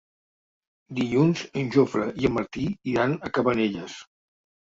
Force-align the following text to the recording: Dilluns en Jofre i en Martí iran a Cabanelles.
Dilluns 0.99 1.43
en 1.61 1.67
Jofre 1.75 2.07
i 2.23 2.27
en 2.29 2.35
Martí 2.37 2.65
iran 2.95 3.13
a 3.27 3.31
Cabanelles. 3.39 4.01